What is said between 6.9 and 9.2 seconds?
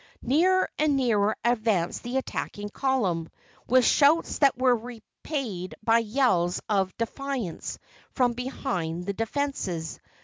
defiance from behind the